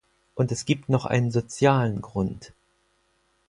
Und 0.33 0.51
es 0.51 0.65
gibt 0.65 0.89
noch 0.89 1.05
einen 1.05 1.29
sozialen 1.29 2.01
Grund. 2.01 2.53